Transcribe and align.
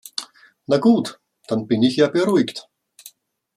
Na 0.67 0.79
gut, 0.79 1.19
dann 1.45 1.67
bin 1.67 1.83
ich 1.83 1.97
ja 1.97 2.07
beruhigt. 2.07 2.67